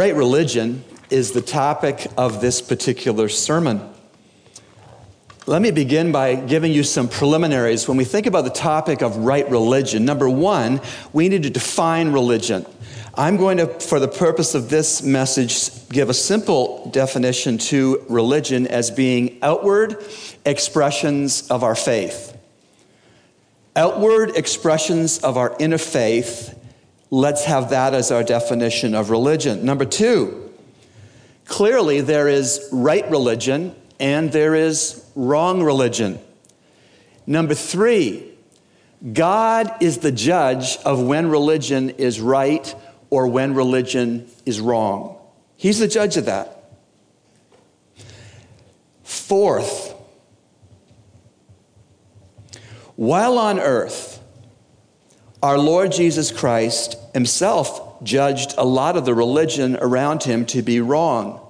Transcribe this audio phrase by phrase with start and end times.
[0.00, 3.86] Right religion is the topic of this particular sermon.
[5.46, 7.86] Let me begin by giving you some preliminaries.
[7.86, 10.80] When we think about the topic of right religion, number one,
[11.12, 12.64] we need to define religion.
[13.14, 18.68] I'm going to, for the purpose of this message, give a simple definition to religion
[18.68, 20.02] as being outward
[20.46, 22.34] expressions of our faith.
[23.76, 26.58] Outward expressions of our inner faith
[27.10, 29.64] Let's have that as our definition of religion.
[29.64, 30.52] Number two,
[31.44, 36.20] clearly there is right religion and there is wrong religion.
[37.26, 38.30] Number three,
[39.12, 42.74] God is the judge of when religion is right
[43.08, 45.16] or when religion is wrong.
[45.56, 46.56] He's the judge of that.
[49.02, 49.94] Fourth,
[52.96, 54.19] while on earth,
[55.42, 60.80] our Lord Jesus Christ himself judged a lot of the religion around him to be
[60.80, 61.40] wrong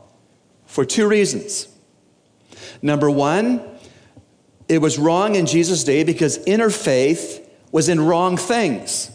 [0.67, 1.69] for two reasons.
[2.83, 3.63] Number one,
[4.69, 9.11] it was wrong in Jesus' day because inner faith was in wrong things.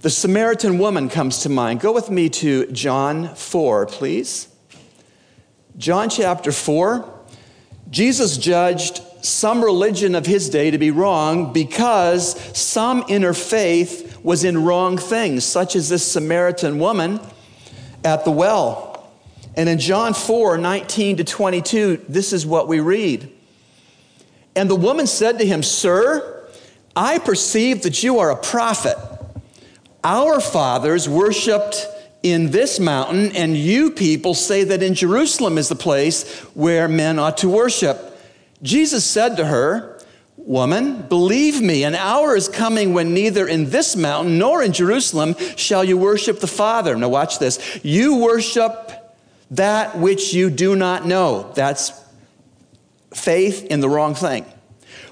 [0.00, 1.80] The Samaritan woman comes to mind.
[1.80, 4.48] Go with me to John 4, please.
[5.76, 7.08] John chapter 4.
[7.90, 14.44] Jesus judged some religion of his day to be wrong because some inner faith was
[14.44, 17.20] in wrong things, such as this Samaritan woman
[18.04, 19.10] at the well.
[19.56, 23.30] And in John 4 19 to 22, this is what we read.
[24.54, 26.46] And the woman said to him, Sir,
[26.94, 28.96] I perceive that you are a prophet.
[30.04, 31.86] Our fathers worshiped
[32.22, 37.18] in this mountain, and you people say that in Jerusalem is the place where men
[37.18, 38.11] ought to worship.
[38.62, 39.98] Jesus said to her,
[40.36, 45.36] Woman, believe me, an hour is coming when neither in this mountain nor in Jerusalem
[45.56, 46.96] shall you worship the Father.
[46.96, 47.80] Now, watch this.
[47.84, 48.90] You worship
[49.52, 51.52] that which you do not know.
[51.54, 51.92] That's
[53.14, 54.44] faith in the wrong thing.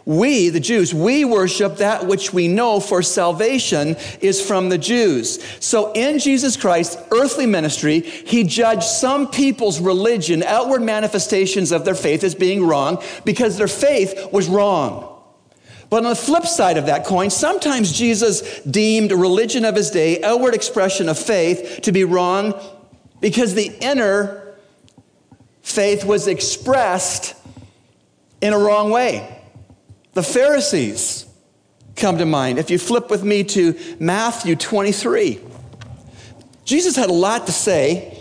[0.04, 5.38] We, the Jews, we worship that which we know for salvation is from the Jews.
[5.64, 11.94] So in Jesus Christ's earthly ministry, he judged some people's religion, outward manifestations of their
[11.94, 15.06] faith as being wrong because their faith was wrong.
[15.90, 20.22] But on the flip side of that coin, sometimes Jesus deemed religion of his day,
[20.22, 22.54] outward expression of faith, to be wrong
[23.20, 24.54] because the inner
[25.62, 27.34] faith was expressed
[28.40, 29.39] in a wrong way.
[30.12, 31.26] The Pharisees
[31.96, 32.58] come to mind.
[32.58, 35.40] If you flip with me to Matthew 23,
[36.64, 38.18] Jesus had a lot to say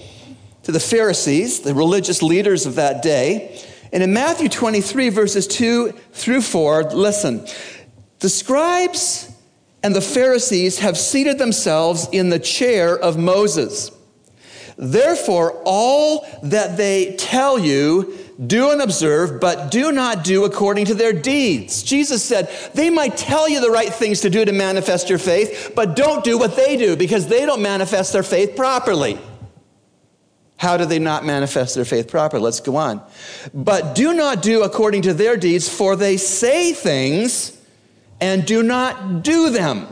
[0.63, 3.59] to the Pharisees, the religious leaders of that day.
[3.91, 7.47] And in Matthew 23, verses 2 through 4, listen.
[8.19, 9.31] The scribes
[9.81, 13.91] and the Pharisees have seated themselves in the chair of Moses.
[14.78, 20.94] Therefore, all that they tell you, do and observe, but do not do according to
[20.94, 21.83] their deeds.
[21.83, 25.73] Jesus said, they might tell you the right things to do to manifest your faith,
[25.75, 29.19] but don't do what they do because they don't manifest their faith properly.
[30.55, 32.44] How do they not manifest their faith properly?
[32.44, 33.01] Let's go on.
[33.53, 37.57] But do not do according to their deeds, for they say things
[38.22, 39.88] and do not do them.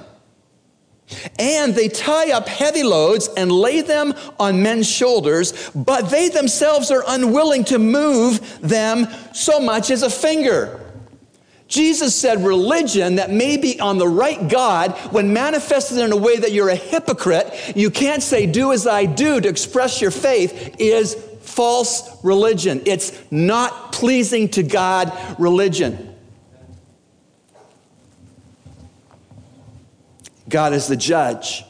[1.40, 6.92] And they tie up heavy loads and lay them on men's shoulders, but they themselves
[6.92, 10.82] are unwilling to move them so much as a finger.
[11.68, 16.38] Jesus said religion that may be on the right God, when manifested in a way
[16.38, 20.76] that you're a hypocrite, you can't say, do as I do to express your faith,
[20.80, 22.82] is false religion.
[22.86, 26.07] It's not pleasing to God religion.
[30.50, 31.66] God is the judge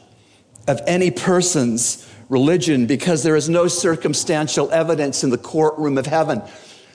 [0.66, 6.42] of any person's religion because there is no circumstantial evidence in the courtroom of heaven.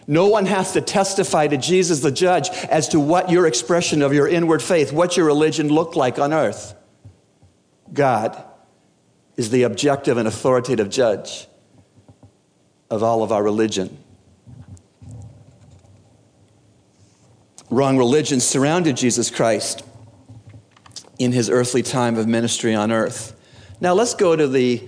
[0.06, 4.14] No one has to testify to Jesus, the judge, as to what your expression of
[4.14, 6.76] your inward faith, what your religion looked like on earth.
[7.92, 8.42] God
[9.38, 11.48] is the objective and authoritative judge
[12.90, 13.98] of all of our religion.
[17.70, 19.84] Wrong religion surrounded Jesus Christ
[21.20, 23.40] in his earthly time of ministry on earth.
[23.80, 24.88] Now let's go to the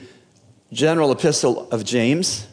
[0.72, 2.48] general epistle of James.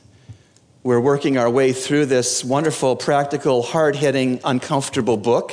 [0.83, 5.53] We're working our way through this wonderful, practical, hard hitting, uncomfortable book,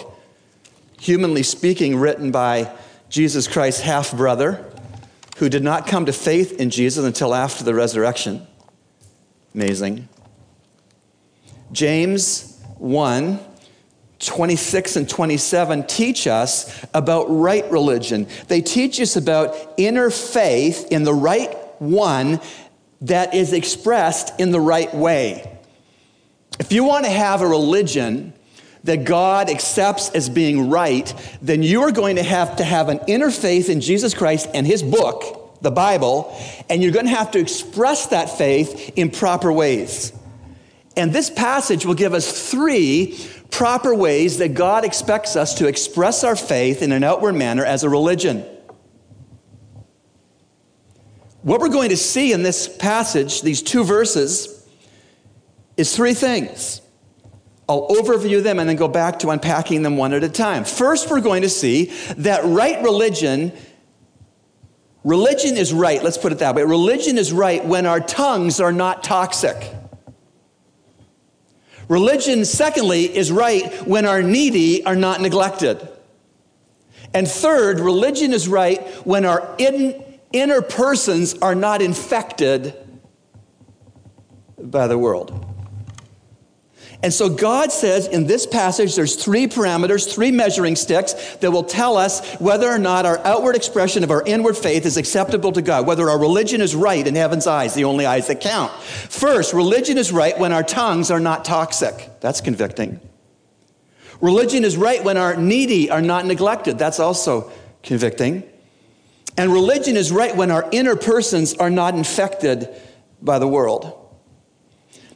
[1.00, 2.76] humanly speaking, written by
[3.10, 4.66] Jesus Christ's half brother,
[5.38, 8.46] who did not come to faith in Jesus until after the resurrection.
[9.54, 10.08] Amazing.
[11.72, 13.40] James 1
[14.20, 18.28] 26 and 27 teach us about right religion.
[18.48, 22.42] They teach us about inner faith in the right one
[23.02, 25.58] that is expressed in the right way.
[26.60, 28.34] If you want to have a religion
[28.84, 33.00] that God accepts as being right, then you are going to have to have an
[33.08, 36.36] inner faith in Jesus Christ and His book, the Bible,
[36.70, 40.12] and you're going to have to express that faith in proper ways.
[41.00, 43.18] And this passage will give us three
[43.52, 47.84] proper ways that God expects us to express our faith in an outward manner as
[47.84, 48.46] a religion.
[51.42, 54.68] What we're going to see in this passage, these two verses,
[55.78, 56.82] is three things.
[57.70, 60.66] I'll overview them and then go back to unpacking them one at a time.
[60.66, 61.86] First, we're going to see
[62.18, 63.54] that right religion,
[65.06, 66.64] religion is right, let's put it that way.
[66.64, 69.79] Religion is right when our tongues are not toxic.
[71.90, 75.86] Religion, secondly, is right when our needy are not neglected.
[77.14, 80.02] And third, religion is right when our in,
[80.32, 82.76] inner persons are not infected
[84.58, 85.34] by the world.
[87.02, 91.64] And so God says in this passage there's three parameters, three measuring sticks that will
[91.64, 95.62] tell us whether or not our outward expression of our inward faith is acceptable to
[95.62, 98.74] God, whether our religion is right in heaven's eyes, the only eyes that count.
[98.82, 102.20] First, religion is right when our tongues are not toxic.
[102.20, 103.00] That's convicting.
[104.20, 106.78] Religion is right when our needy are not neglected.
[106.78, 107.50] That's also
[107.82, 108.44] convicting.
[109.38, 112.68] And religion is right when our inner persons are not infected
[113.22, 113.96] by the world.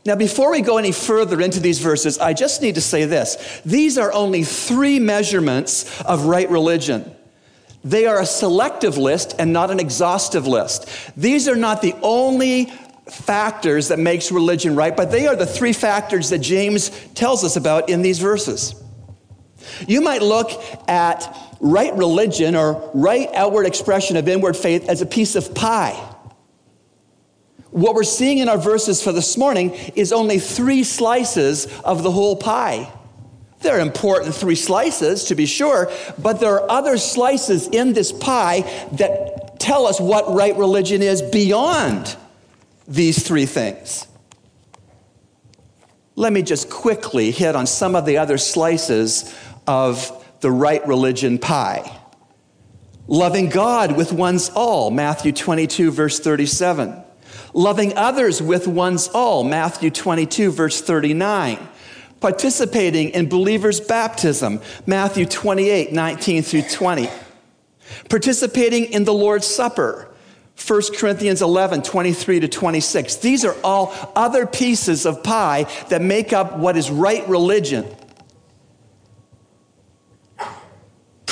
[0.06, 3.62] Now, before we go any further into these verses, I just need to say this.
[3.64, 7.10] These are only three measurements of right religion.
[7.86, 10.90] They are a selective list and not an exhaustive list.
[11.16, 12.66] These are not the only
[13.10, 17.56] factors that makes religion right, but they are the three factors that James tells us
[17.56, 18.76] about in these verses.
[19.88, 20.52] You might look
[20.90, 26.13] at right religion or right outward expression of inward faith as a piece of pie.
[27.74, 32.12] What we're seeing in our verses for this morning is only three slices of the
[32.12, 32.88] whole pie.
[33.62, 38.62] They're important three slices, to be sure, but there are other slices in this pie
[38.92, 42.16] that tell us what right religion is beyond
[42.88, 44.06] these three things.
[46.16, 49.34] Let me just quickly hit on some of the other slices
[49.66, 52.00] of the right religion pie.
[53.08, 57.03] Loving God with one's all, Matthew 22, verse 37
[57.54, 61.58] loving others with one's all, Matthew 22, verse 39.
[62.20, 67.10] Participating in believers' baptism, Matthew 28, 19 through 20.
[68.10, 70.10] Participating in the Lord's Supper,
[70.66, 73.16] 1 Corinthians 11, 23 to 26.
[73.18, 77.86] These are all other pieces of pie that make up what is right religion.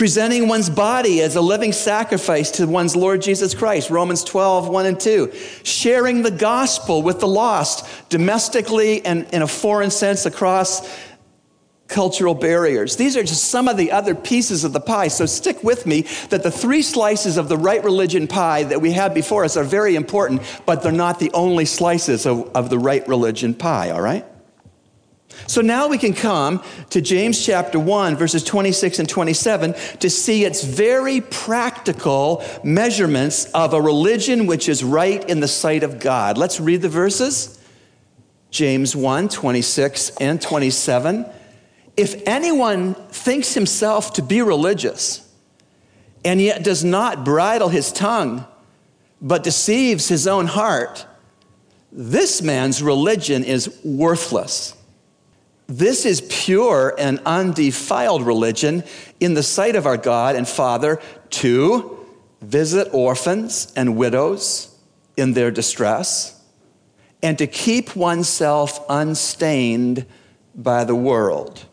[0.02, 4.86] Presenting one's body as a living sacrifice to one's Lord Jesus Christ, Romans 12, 1
[4.88, 5.32] and 2,
[5.62, 10.92] sharing the gospel with the lost domestically and in a foreign sense across
[11.88, 12.96] cultural barriers.
[12.96, 15.10] These are just some of the other pieces of the pie.
[15.10, 18.94] So stick with me that the three slices of the right religion pie that we
[18.94, 22.80] have before us are very important, but they're not the only slices of, of the
[22.80, 24.26] right religion pie, all right?
[25.48, 30.46] So now we can come to James chapter 1, verses 26 and 27 to see
[30.46, 36.38] its very practical measurements of a religion which is right in the sight of God.
[36.38, 37.60] Let's read the verses.
[38.50, 41.26] James 1, 26 and 27.
[41.98, 45.28] If anyone thinks himself to be religious
[46.24, 48.46] and yet does not bridle his tongue,
[49.22, 51.06] but deceives his own heart,
[51.92, 54.76] this man's religion is worthless.
[55.72, 58.84] This is pure and undefiled religion
[59.22, 61.00] in the sight of our God and Father
[61.30, 62.06] to
[62.42, 64.76] visit orphans and widows
[65.16, 66.44] in their distress
[67.24, 70.06] and to keep oneself unstained
[70.54, 71.66] by the world.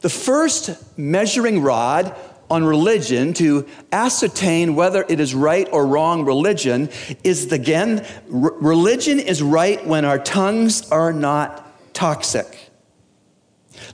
[0.00, 2.14] The first measuring rod
[2.50, 6.90] on religion to ascertain whether it is right or wrong religion
[7.24, 11.70] is again, religion is right when our tongues are not
[12.02, 12.68] toxic.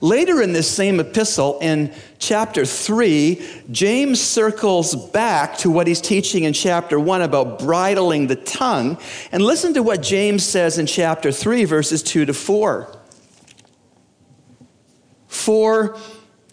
[0.01, 6.45] Later in this same epistle, in chapter 3, James circles back to what he's teaching
[6.45, 8.97] in chapter 1 about bridling the tongue.
[9.31, 12.97] And listen to what James says in chapter 3, verses 2 to 4.
[15.27, 15.99] For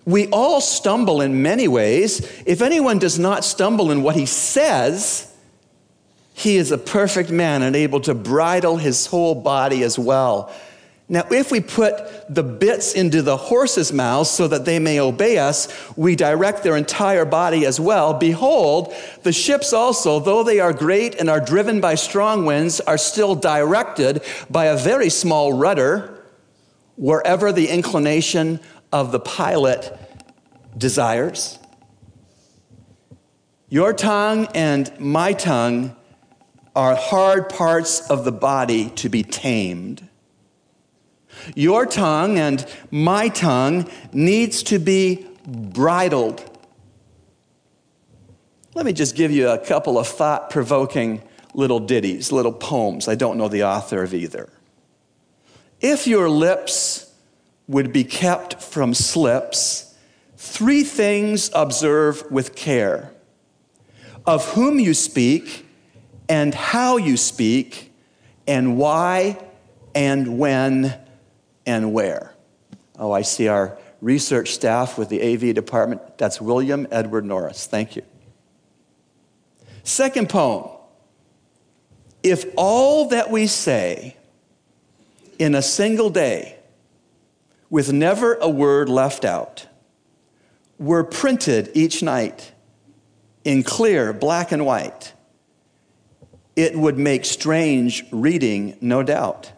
[0.03, 2.19] we all stumble in many ways.
[2.45, 5.33] If anyone does not stumble in what he says,
[6.33, 10.53] he is a perfect man and able to bridle his whole body as well.
[11.07, 11.93] Now, if we put
[12.33, 16.75] the bits into the horses' mouths so that they may obey us, we direct their
[16.75, 18.15] entire body as well.
[18.15, 22.97] Behold, the ships also, though they are great and are driven by strong winds, are
[22.97, 26.23] still directed by a very small rudder
[26.95, 28.59] wherever the inclination
[28.91, 29.95] of the pilot
[30.75, 31.59] desires.
[33.69, 35.95] Your tongue and my tongue
[36.75, 40.07] are hard parts of the body to be tamed.
[41.55, 46.43] Your tongue and my tongue needs to be bridled.
[48.73, 51.21] Let me just give you a couple of thought provoking
[51.53, 53.07] little ditties, little poems.
[53.07, 54.49] I don't know the author of either.
[55.79, 57.13] If your lips
[57.67, 59.95] would be kept from slips,
[60.37, 63.11] three things observe with care
[64.25, 65.65] of whom you speak,
[66.27, 67.93] and how you speak,
[68.47, 69.37] and why,
[69.93, 70.95] and when,
[71.65, 72.33] and where.
[72.97, 76.17] Oh, I see our research staff with the AV department.
[76.17, 77.67] That's William Edward Norris.
[77.67, 78.03] Thank you.
[79.83, 80.69] Second poem.
[82.23, 84.17] If all that we say
[85.37, 86.57] in a single day,
[87.69, 89.67] with never a word left out,
[90.79, 92.51] were printed each night
[93.43, 95.13] in clear black and white,
[96.55, 99.51] it would make strange reading, no doubt.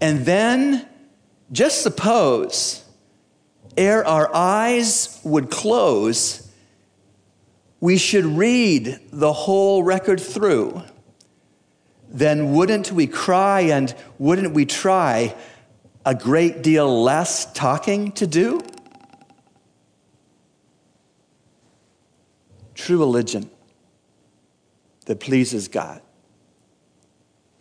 [0.00, 0.86] And then
[1.52, 2.84] just suppose,
[3.76, 6.50] ere our eyes would close,
[7.80, 10.82] we should read the whole record through.
[12.08, 15.34] Then wouldn't we cry and wouldn't we try
[16.04, 18.60] a great deal less talking to do?
[22.74, 23.50] True religion
[25.06, 26.00] that pleases God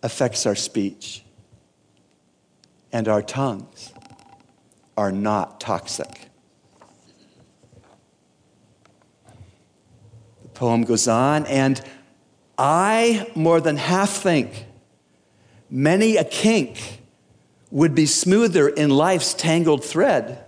[0.03, 1.24] affects our speech
[2.95, 3.91] and our tongues
[4.95, 6.29] are not toxic.
[10.43, 11.81] The poem goes on, and
[12.57, 14.65] I more than half think
[15.69, 17.01] many a kink
[17.69, 20.45] would be smoother in life's tangled thread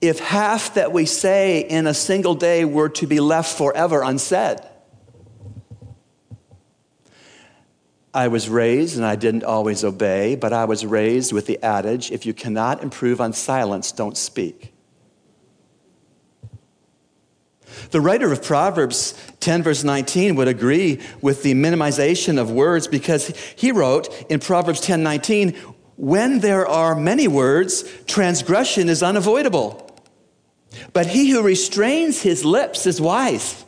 [0.00, 4.60] if half that we say in a single day were to be left forever unsaid.
[8.14, 12.12] I was raised, and I didn't always obey, but I was raised with the adage
[12.12, 14.72] if you cannot improve on silence, don't speak.
[17.90, 23.36] The writer of Proverbs 10, verse 19, would agree with the minimization of words because
[23.56, 25.50] he wrote in Proverbs 10, 19,
[25.96, 29.80] when there are many words, transgression is unavoidable.
[30.92, 33.64] But he who restrains his lips is wise.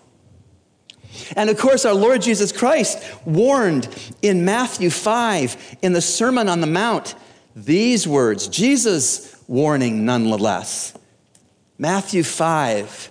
[1.37, 3.89] And of course, our Lord Jesus Christ warned
[4.23, 7.15] in Matthew 5 in the Sermon on the Mount
[7.55, 10.93] these words, Jesus' warning nonetheless.
[11.79, 13.11] Matthew 5,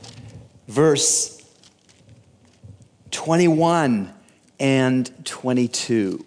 [0.68, 1.42] verse
[3.12, 4.14] 21
[4.60, 6.26] and 22.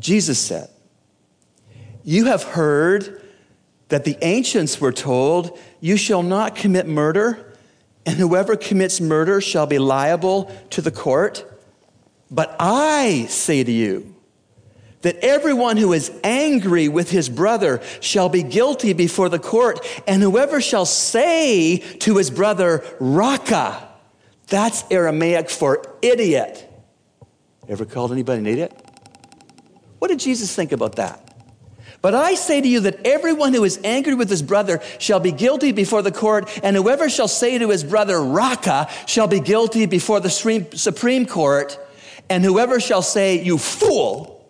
[0.00, 0.70] Jesus said,
[2.04, 3.22] You have heard
[3.88, 7.54] that the ancients were told, You shall not commit murder,
[8.06, 11.44] and whoever commits murder shall be liable to the court.
[12.30, 14.14] But I say to you,
[15.02, 20.22] that everyone who is angry with his brother shall be guilty before the court, and
[20.22, 23.88] whoever shall say to his brother, Raca,
[24.48, 26.66] that's Aramaic for idiot.
[27.68, 28.72] Ever called anybody an idiot?
[30.00, 31.29] What did Jesus think about that?
[32.02, 35.32] But I say to you that everyone who is angry with his brother shall be
[35.32, 39.84] guilty before the court, and whoever shall say to his brother, Raca, shall be guilty
[39.84, 41.78] before the Supreme Court,
[42.30, 44.48] and whoever shall say, You fool,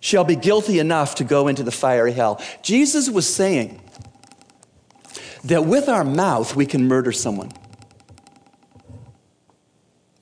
[0.00, 2.40] shall be guilty enough to go into the fiery hell.
[2.62, 3.80] Jesus was saying
[5.44, 7.50] that with our mouth we can murder someone,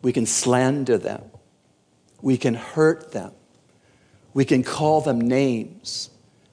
[0.02, 1.24] we can slander them,
[2.22, 3.32] we can hurt them,
[4.32, 6.10] we can call them names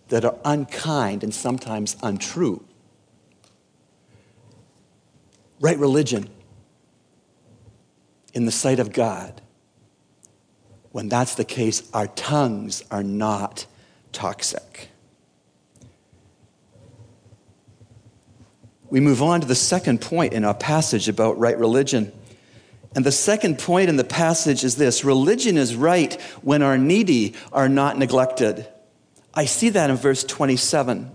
[0.09, 2.63] that are unkind and sometimes untrue.
[5.59, 6.29] Right religion
[8.33, 9.41] in the sight of God,
[10.91, 13.65] when that's the case, our tongues are not
[14.11, 14.89] toxic.
[18.89, 22.13] We move on to the second point in our passage about right religion.
[22.95, 27.33] And the second point in the passage is this religion is right when our needy
[27.51, 28.67] are not neglected.
[29.35, 31.11] I see that in verse 27.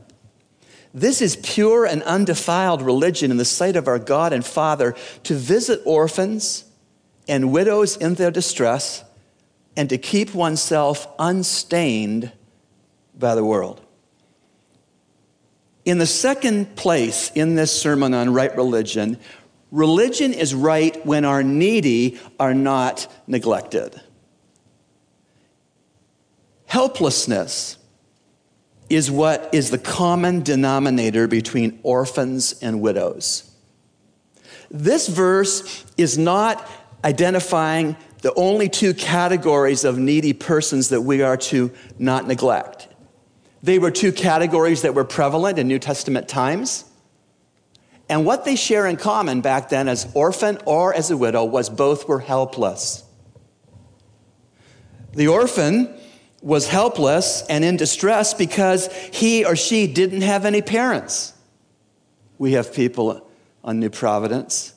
[0.93, 5.35] This is pure and undefiled religion in the sight of our God and Father to
[5.35, 6.65] visit orphans
[7.29, 9.05] and widows in their distress
[9.77, 12.33] and to keep oneself unstained
[13.17, 13.81] by the world.
[15.85, 19.19] In the second place in this sermon on right religion,
[19.71, 24.01] religion is right when our needy are not neglected.
[26.67, 27.79] Helplessness
[28.91, 33.51] is what is the common denominator between orphans and widows.
[34.71, 36.69] This verse is not
[37.05, 42.89] identifying the only two categories of needy persons that we are to not neglect.
[43.63, 46.85] They were two categories that were prevalent in New Testament times.
[48.09, 51.71] And what they share in common back then as orphan or as a widow was
[51.71, 53.05] both were helpless.
[55.15, 55.95] The orphan
[56.43, 61.35] was helpless and in distress because he or she didn't have any parents.
[62.39, 63.27] We have people
[63.63, 64.75] on New Providence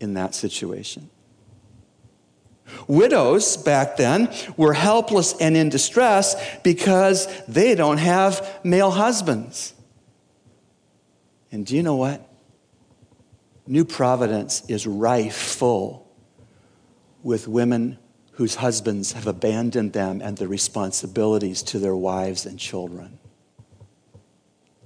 [0.00, 1.08] in that situation.
[2.86, 9.74] Widows back then were helpless and in distress because they don't have male husbands.
[11.50, 12.28] And do you know what?
[13.66, 16.06] New Providence is rife full
[17.22, 17.98] with women
[18.34, 23.18] whose husbands have abandoned them and their responsibilities to their wives and children.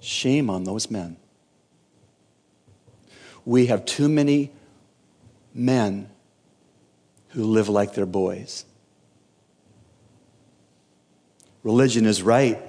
[0.01, 1.17] Shame on those men.
[3.45, 4.53] We have too many
[5.55, 6.11] men
[7.29, 8.65] who live like their boys.
[11.63, 12.63] Religion is right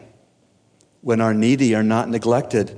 [1.01, 2.77] when our needy are not neglected.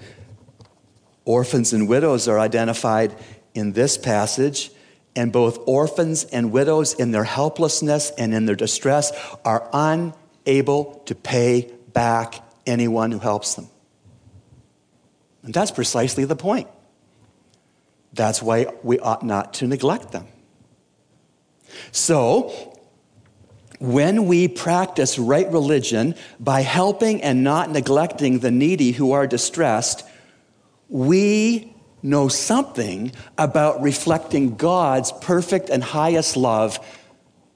[1.26, 3.16] Orphans and widows are identified
[3.54, 4.72] in this passage,
[5.16, 9.12] and both orphans and widows, in their helplessness and in their distress,
[9.44, 13.68] are unable to pay back anyone who helps them.
[15.44, 16.68] And that's precisely the point.
[18.14, 20.28] That's why we ought not to neglect them.
[21.92, 22.78] So,
[23.80, 30.04] when we practice right religion by helping and not neglecting the needy who are distressed,
[30.88, 31.71] we
[32.04, 36.80] know something about reflecting God's perfect and highest love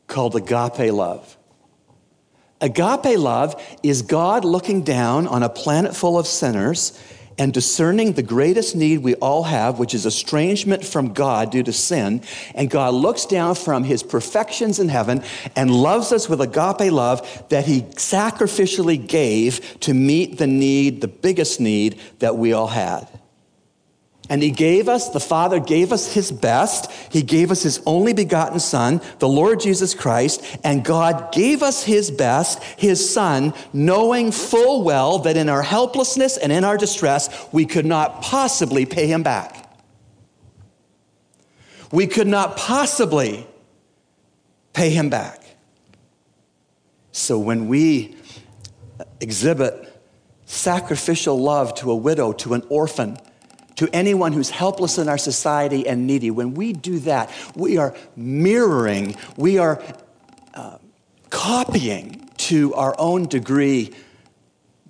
[0.07, 1.37] called agape love.
[2.61, 6.99] Agape love is God looking down on a planet full of sinners
[7.37, 11.73] and discerning the greatest need we all have, which is estrangement from God due to
[11.73, 12.21] sin.
[12.53, 15.21] And God looks down from his perfections in heaven
[15.55, 21.07] and loves us with agape love that he sacrificially gave to meet the need, the
[21.07, 23.07] biggest need that we all had.
[24.29, 26.91] And he gave us, the Father gave us his best.
[27.11, 30.43] He gave us his only begotten Son, the Lord Jesus Christ.
[30.63, 36.37] And God gave us his best, his Son, knowing full well that in our helplessness
[36.37, 39.69] and in our distress, we could not possibly pay him back.
[41.91, 43.45] We could not possibly
[44.73, 45.43] pay him back.
[47.11, 48.17] So when we
[49.21, 50.01] exhibit
[50.45, 53.17] sacrificial love to a widow, to an orphan,
[53.75, 57.95] to anyone who's helpless in our society and needy, when we do that, we are
[58.15, 59.81] mirroring, we are
[60.53, 60.77] uh,
[61.29, 63.93] copying to our own degree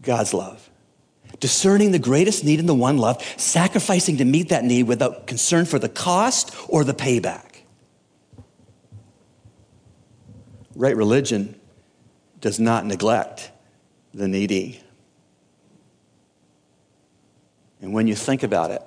[0.02, 0.70] God's love.
[1.40, 5.66] Discerning the greatest need in the one love, sacrificing to meet that need without concern
[5.66, 7.62] for the cost or the payback.
[10.76, 11.60] Right religion
[12.40, 13.52] does not neglect
[14.14, 14.82] the needy.
[17.86, 18.82] And when you think about it,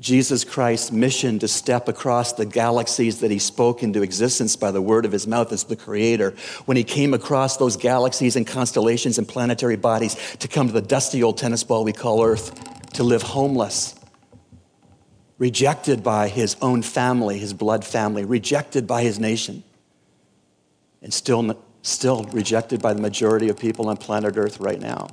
[0.00, 4.80] Jesus Christ's mission to step across the galaxies that he spoke into existence by the
[4.80, 9.18] word of his mouth as the creator, when he came across those galaxies and constellations
[9.18, 12.54] and planetary bodies to come to the dusty old tennis ball we call Earth,
[12.94, 13.94] to live homeless,
[15.36, 19.62] rejected by his own family, his blood family, rejected by his nation,
[21.02, 25.08] and still, still rejected by the majority of people on planet Earth right now.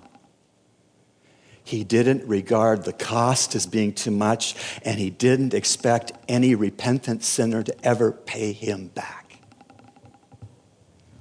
[1.66, 7.24] He didn't regard the cost as being too much, and he didn't expect any repentant
[7.24, 9.40] sinner to ever pay him back.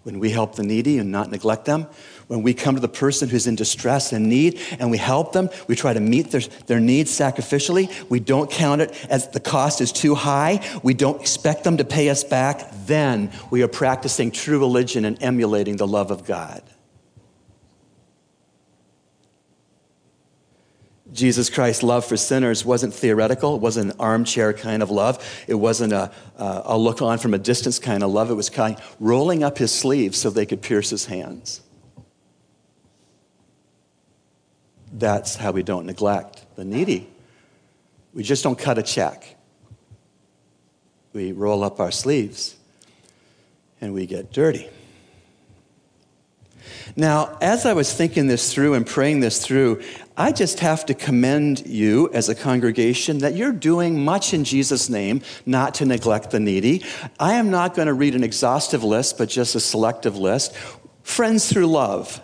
[0.02, 1.86] When we help the needy and not neglect them,
[2.26, 5.48] when we come to the person who's in distress and need and we help them,
[5.66, 7.90] we try to meet their, their needs sacrificially.
[8.10, 10.60] We don't count it as the cost is too high.
[10.82, 12.70] We don't expect them to pay us back.
[12.84, 16.62] Then we are practicing true religion and emulating the love of God.
[21.14, 23.54] Jesus Christ's love for sinners wasn't theoretical.
[23.54, 25.24] It wasn't an armchair kind of love.
[25.46, 28.30] It wasn't a, uh, a look on from a distance kind of love.
[28.30, 31.62] It was kind of rolling up his sleeves so they could pierce his hands.
[34.92, 37.08] That's how we don't neglect the needy.
[38.12, 39.36] We just don't cut a check.
[41.12, 42.56] We roll up our sleeves
[43.80, 44.68] and we get dirty.
[46.96, 49.82] Now, as I was thinking this through and praying this through,
[50.16, 54.88] I just have to commend you as a congregation that you're doing much in Jesus'
[54.88, 56.84] name not to neglect the needy.
[57.18, 60.54] I am not going to read an exhaustive list, but just a selective list.
[61.02, 62.20] Friends through love,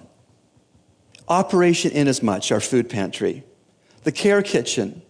[1.26, 3.42] Operation Inasmuch, our food pantry,
[4.04, 5.02] the Care Kitchen,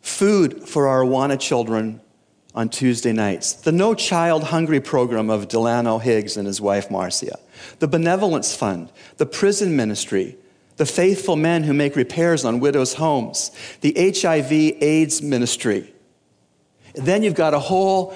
[0.00, 2.00] food for our Awana children
[2.54, 7.38] on Tuesday nights, the No Child Hungry program of Delano Higgs and his wife Marcia,
[7.78, 10.36] the Benevolence Fund, the prison ministry,
[10.76, 15.92] the faithful men who make repairs on widows' homes, the HIV AIDS ministry.
[16.94, 18.14] Then you've got a whole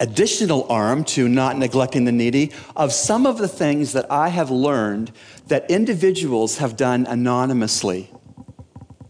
[0.00, 4.50] additional arm to not neglecting the needy of some of the things that I have
[4.50, 5.12] learned
[5.46, 8.10] that individuals have done anonymously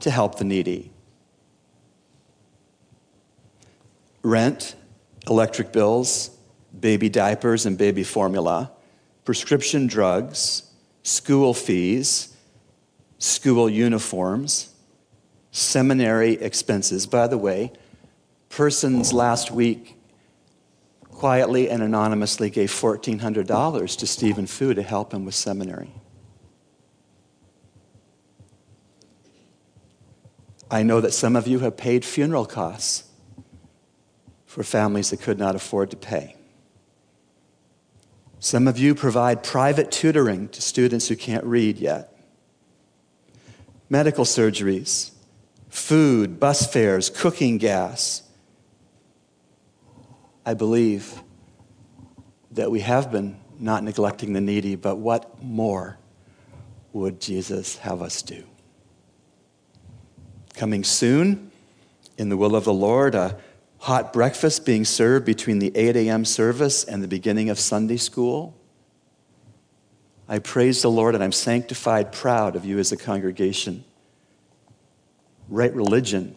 [0.00, 0.93] to help the needy.
[4.24, 4.74] Rent,
[5.28, 6.30] electric bills,
[6.80, 8.72] baby diapers and baby formula,
[9.24, 10.62] prescription drugs,
[11.02, 12.34] school fees,
[13.18, 14.74] school uniforms,
[15.50, 17.06] seminary expenses.
[17.06, 17.72] By the way,
[18.48, 19.96] persons last week
[21.10, 25.92] quietly and anonymously gave $1,400 to Stephen Fu to help him with seminary.
[30.70, 33.03] I know that some of you have paid funeral costs
[34.54, 36.36] for families that could not afford to pay.
[38.38, 42.16] Some of you provide private tutoring to students who can't read yet.
[43.90, 45.10] Medical surgeries,
[45.70, 48.22] food, bus fares, cooking gas.
[50.46, 51.20] I believe
[52.52, 55.98] that we have been not neglecting the needy, but what more
[56.92, 58.44] would Jesus have us do?
[60.54, 61.50] Coming soon,
[62.16, 63.40] in the will of the Lord, a
[63.84, 66.24] hot breakfast being served between the 8 a.m.
[66.24, 68.56] service and the beginning of Sunday school.
[70.26, 73.84] I praise the Lord and I'm sanctified, proud of you as a congregation.
[75.50, 76.34] Right religion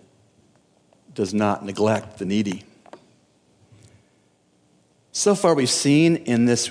[1.13, 2.65] does not neglect the needy.
[5.13, 6.69] So far, we've seen in this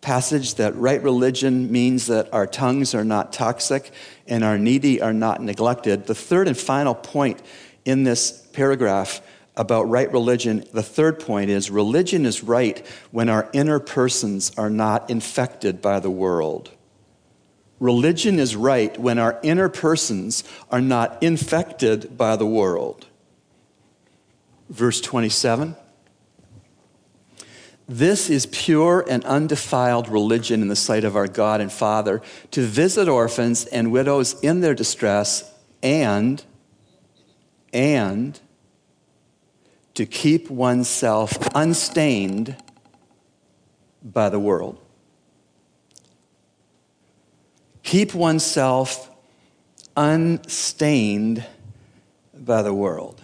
[0.00, 3.90] passage that right religion means that our tongues are not toxic
[4.26, 6.06] and our needy are not neglected.
[6.06, 7.42] The third and final point
[7.84, 9.20] in this paragraph
[9.56, 14.70] about right religion, the third point is religion is right when our inner persons are
[14.70, 16.70] not infected by the world.
[17.78, 23.06] Religion is right when our inner persons are not infected by the world.
[24.68, 25.76] Verse 27
[27.86, 32.62] This is pure and undefiled religion in the sight of our God and Father to
[32.62, 36.42] visit orphans and widows in their distress and,
[37.72, 38.40] and,
[39.96, 42.54] to keep oneself unstained
[44.02, 44.78] by the world.
[47.82, 49.10] Keep oneself
[49.96, 51.44] unstained
[52.34, 53.22] by the world.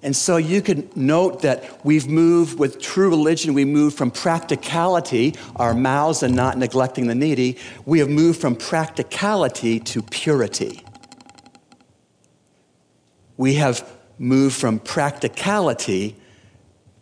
[0.00, 5.34] And so you can note that we've moved with true religion, we move from practicality,
[5.56, 10.84] our mouths and not neglecting the needy, we have moved from practicality to purity.
[13.36, 16.16] We have move from practicality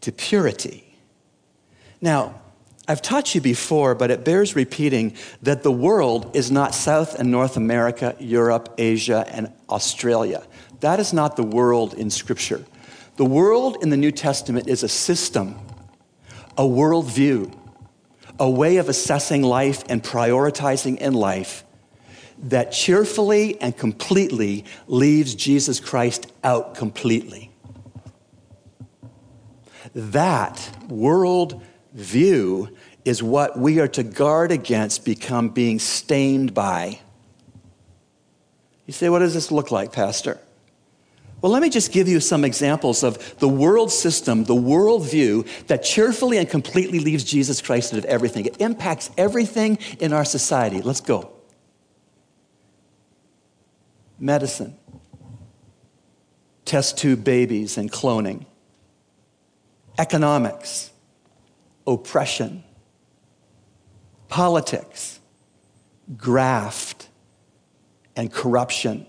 [0.02, 0.96] to purity.
[2.00, 2.40] Now,
[2.88, 7.30] I've taught you before, but it bears repeating that the world is not South and
[7.30, 10.46] North America, Europe, Asia, and Australia.
[10.80, 12.64] That is not the world in Scripture.
[13.16, 15.58] The world in the New Testament is a system,
[16.56, 17.52] a worldview,
[18.38, 21.64] a way of assessing life and prioritizing in life
[22.38, 27.50] that cheerfully and completely leaves Jesus Christ out completely.
[29.94, 31.62] That world
[31.94, 32.68] view
[33.04, 37.00] is what we are to guard against become being stained by.
[38.84, 40.38] You say, what does this look like, Pastor?
[41.40, 45.44] Well, let me just give you some examples of the world system, the world view
[45.68, 48.46] that cheerfully and completely leaves Jesus Christ out of everything.
[48.46, 50.82] It impacts everything in our society.
[50.82, 51.35] Let's go
[54.18, 54.76] medicine,
[56.64, 58.46] test tube babies and cloning,
[59.98, 60.90] economics,
[61.86, 62.64] oppression,
[64.28, 65.20] politics,
[66.16, 67.08] graft,
[68.16, 69.06] and corruption,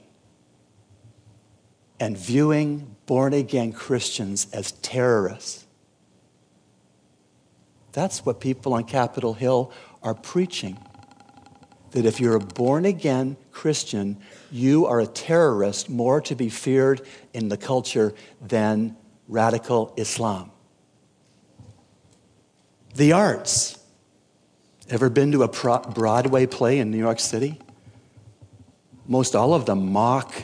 [2.00, 5.65] and viewing born again Christians as terrorists.
[7.93, 9.72] That's what people on Capitol Hill
[10.04, 10.78] are preaching.
[11.91, 14.17] That if you're a born again Christian,
[14.52, 17.02] you are a terrorist more to be feared
[17.34, 18.96] in the culture than
[19.28, 20.52] radical Islam.
[22.93, 23.80] The arts.
[24.89, 27.60] Ever been to a Broadway play in New York City?
[29.08, 30.36] Most all of them mock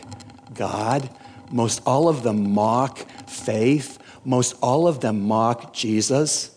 [0.56, 1.08] God.
[1.52, 4.00] Most all of them mock faith.
[4.26, 6.50] Most all of them mock Jesus.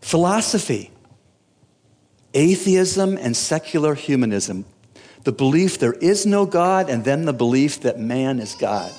[0.00, 0.92] Philosophy,
[2.32, 4.64] atheism, and secular humanism.
[5.26, 8.92] The belief there is no God, and then the belief that man is God.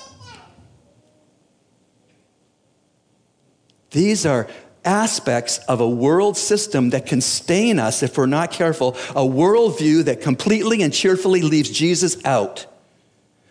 [3.91, 4.49] These are
[4.83, 10.03] aspects of a world system that can stain us if we're not careful, a worldview
[10.03, 12.65] that completely and cheerfully leaves Jesus out.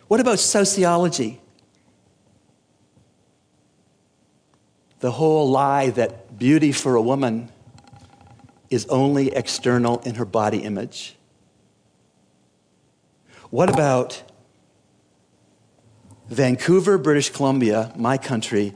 [0.09, 1.41] What about sociology?
[5.01, 7.49] The whole lie that beauty for a woman
[8.69, 11.17] is only external in her body image.
[13.57, 14.23] What about
[16.29, 18.75] Vancouver, British Columbia, my country,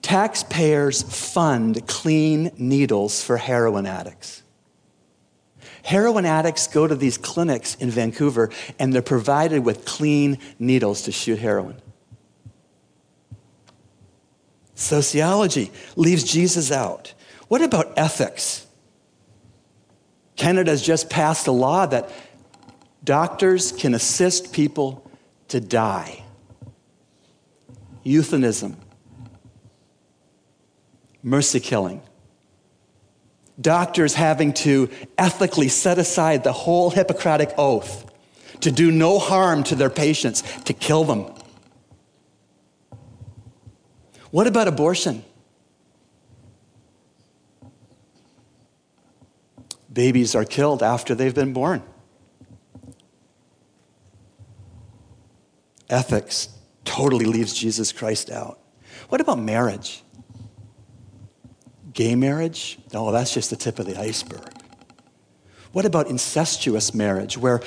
[0.00, 4.44] Taxpayers fund clean needles for heroin addicts.
[5.82, 11.10] Heroin addicts go to these clinics in Vancouver and they're provided with clean needles to
[11.10, 11.82] shoot heroin.
[14.76, 17.12] Sociology leaves Jesus out.
[17.48, 18.68] What about ethics?
[20.36, 22.08] Canada has just passed a law that
[23.04, 25.08] doctors can assist people
[25.48, 26.24] to die.
[28.04, 28.76] Euthanism
[31.24, 32.02] mercy killing.
[33.60, 38.10] Doctors having to ethically set aside the whole Hippocratic oath
[38.60, 41.32] to do no harm to their patients, to kill them.
[44.30, 45.24] What about abortion?
[49.92, 51.82] Babies are killed after they've been born.
[55.88, 56.48] Ethics
[56.84, 58.58] totally leaves Jesus Christ out.
[59.08, 60.02] What about marriage?
[61.92, 62.78] Gay marriage?
[62.92, 64.52] No, that's just the tip of the iceberg.
[65.72, 67.60] What about incestuous marriage, where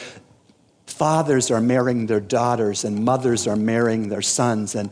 [0.85, 4.75] fathers are marrying their daughters and mothers are marrying their sons?
[4.75, 4.89] And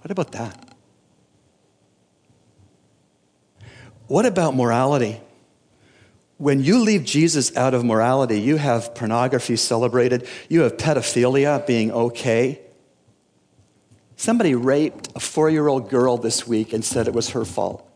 [0.00, 0.74] what about that?
[4.06, 5.20] What about morality?
[6.38, 11.92] When you leave Jesus out of morality, you have pornography celebrated, you have pedophilia being
[11.92, 12.60] okay,
[14.18, 17.88] Somebody raped a four year old girl this week and said it was her fault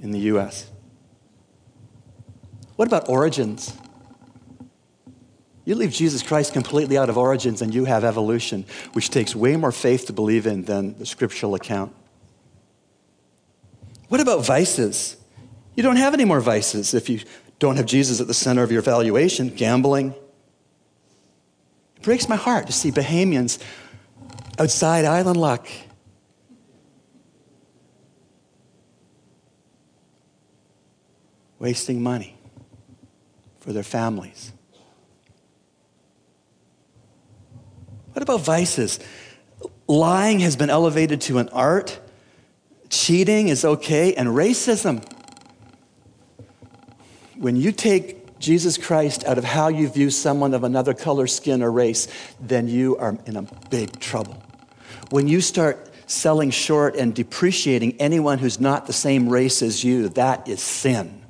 [0.00, 0.68] in the US.
[2.74, 3.72] What about origins?
[5.64, 9.54] You leave Jesus Christ completely out of origins and you have evolution, which takes way
[9.56, 11.94] more faith to believe in than the scriptural account.
[14.08, 15.16] What about vices?
[15.74, 17.20] You don't have any more vices if you
[17.58, 19.48] don't have Jesus at the center of your valuation.
[19.48, 20.14] Gambling,
[21.96, 23.62] it breaks my heart to see Bahamians
[24.58, 25.68] outside Island Luck.
[31.58, 32.36] Wasting money
[33.60, 34.52] for their families.
[38.12, 38.98] What about vices?
[39.86, 41.98] Lying has been elevated to an art.
[42.90, 44.14] Cheating is okay.
[44.14, 45.02] And racism.
[47.42, 51.60] When you take Jesus Christ out of how you view someone of another color, skin,
[51.60, 52.06] or race,
[52.38, 54.40] then you are in a big trouble.
[55.10, 60.08] When you start selling short and depreciating anyone who's not the same race as you,
[60.10, 61.20] that is sin.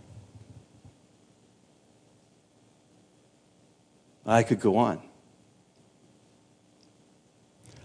[4.26, 5.00] I could go on.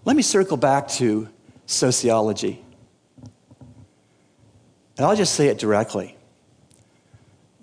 [0.03, 1.29] Let me circle back to
[1.65, 2.61] sociology.
[4.97, 6.16] And I'll just say it directly.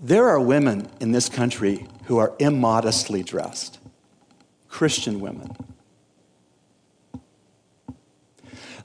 [0.01, 3.79] There are women in this country who are immodestly dressed,
[4.69, 5.57] Christian women.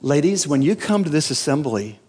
[0.00, 2.00] Ladies, when you come to this assembly,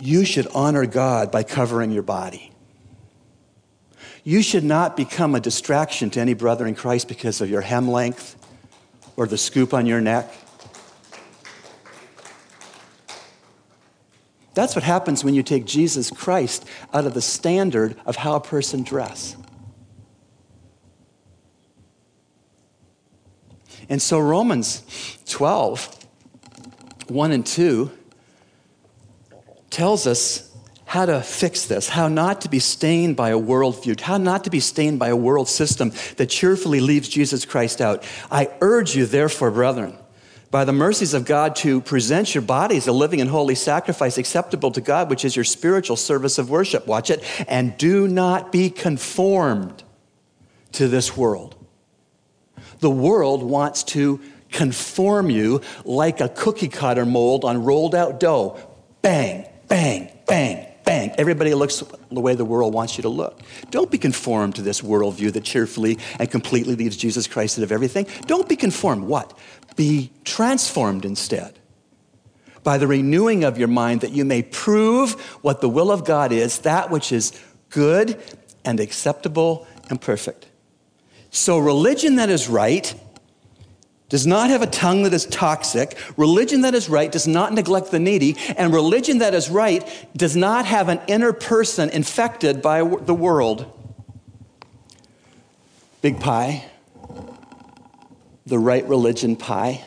[0.00, 2.52] you should honor God by covering your body.
[4.24, 7.90] You should not become a distraction to any brother in Christ because of your hem
[7.90, 8.36] length
[9.16, 10.32] or the scoop on your neck
[14.58, 18.40] That's what happens when you take Jesus Christ out of the standard of how a
[18.40, 19.36] person dress.
[23.88, 24.82] And so Romans
[25.26, 26.04] 12,
[27.06, 27.88] 1 and 2,
[29.70, 30.52] tells us
[30.86, 34.50] how to fix this, how not to be stained by a worldview, how not to
[34.50, 38.02] be stained by a world system that cheerfully leaves Jesus Christ out.
[38.28, 39.96] I urge you, therefore, brethren,
[40.50, 44.70] by the mercies of God to present your bodies a living and holy sacrifice acceptable
[44.72, 46.86] to God, which is your spiritual service of worship.
[46.86, 47.22] Watch it.
[47.48, 49.82] And do not be conformed
[50.72, 51.54] to this world.
[52.80, 58.56] The world wants to conform you like a cookie cutter mold on rolled out dough.
[59.02, 61.12] Bang, bang, bang, bang.
[61.18, 63.40] Everybody looks the way the world wants you to look.
[63.70, 67.70] Don't be conformed to this worldview that cheerfully and completely leaves Jesus Christ out of
[67.70, 68.06] everything.
[68.22, 69.04] Don't be conformed.
[69.04, 69.36] What?
[69.76, 71.58] Be transformed instead
[72.64, 76.32] by the renewing of your mind that you may prove what the will of God
[76.32, 78.18] is, that which is good
[78.64, 80.46] and acceptable and perfect.
[81.30, 82.94] So, religion that is right
[84.08, 85.96] does not have a tongue that is toxic.
[86.16, 88.36] Religion that is right does not neglect the needy.
[88.56, 93.70] And religion that is right does not have an inner person infected by the world.
[96.00, 96.64] Big pie,
[98.46, 99.84] the right religion pie.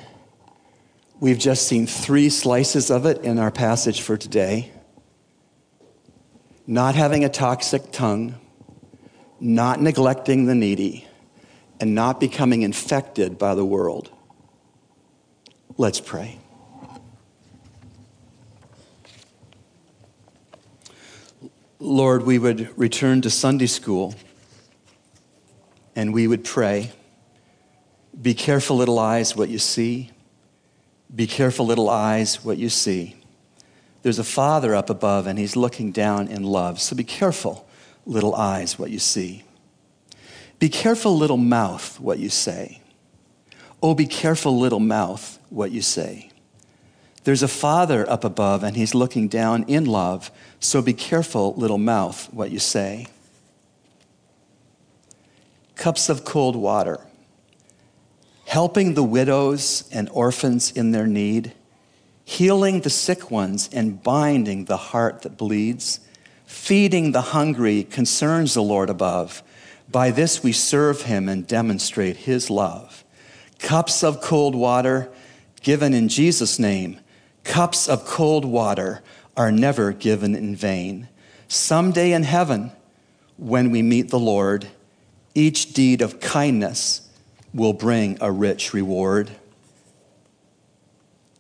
[1.20, 4.72] We've just seen three slices of it in our passage for today.
[6.68, 8.36] Not having a toxic tongue,
[9.40, 11.08] not neglecting the needy
[11.82, 14.12] and not becoming infected by the world.
[15.78, 16.38] Let's pray.
[21.80, 24.13] Lord, we would return to Sunday school
[25.96, 26.91] and we would pray.
[28.22, 30.12] Be careful, little eyes, what you see.
[31.13, 33.15] Be careful, little eyes, what you see.
[34.04, 36.80] There's a father up above and he's looking down in love.
[36.80, 37.67] So be careful,
[38.06, 39.44] little eyes, what you see.
[40.62, 42.82] Be careful, little mouth, what you say.
[43.82, 46.30] Oh, be careful, little mouth, what you say.
[47.24, 51.80] There's a father up above, and he's looking down in love, so be careful, little
[51.80, 53.08] mouth, what you say.
[55.78, 57.00] Cups of cold water,
[58.45, 61.54] helping the widows and orphans in their need,
[62.24, 66.02] healing the sick ones and binding the heart that bleeds,
[66.45, 69.41] feeding the hungry concerns the Lord above
[69.91, 73.04] by this we serve him and demonstrate his love.
[73.60, 75.12] Cups of cold water
[75.62, 76.99] given in Jesus' name,
[77.43, 79.01] cups of cold water
[79.38, 81.08] are never given in vain.
[81.47, 82.71] Someday in heaven,
[83.38, 84.67] when we meet the Lord,
[85.34, 87.10] each deed of kindness
[87.54, 89.32] will bring a rich reward.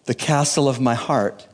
[0.05, 1.47] The castle of my heart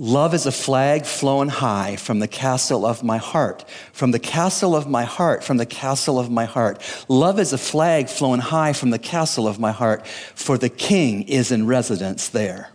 [0.00, 3.68] Love is a flag flown high from the castle of my heart.
[3.92, 6.80] From the castle of my heart, from the castle of my heart.
[7.08, 11.24] Love is a flag flown high from the castle of my heart, for the king
[11.24, 12.70] is in residence there.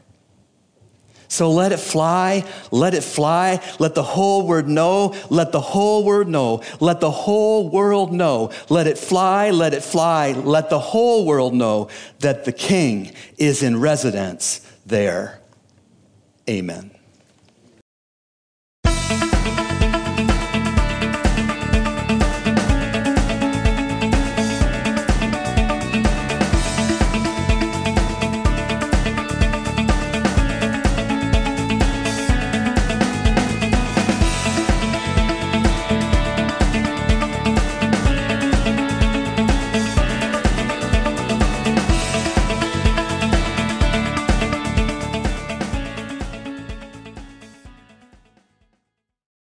[1.29, 6.03] So let it fly, let it fly, let the whole world know, let the whole
[6.03, 10.77] world know, let the whole world know, let it fly, let it fly, let the
[10.77, 11.87] whole world know
[12.19, 15.39] that the king is in residence there.
[16.49, 16.92] Amen.